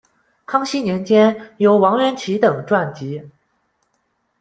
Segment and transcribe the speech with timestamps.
[0.47, 3.29] 康熙年间由王原祁等纂辑。